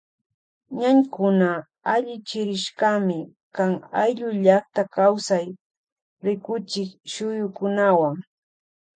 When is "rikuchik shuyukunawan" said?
6.25-8.15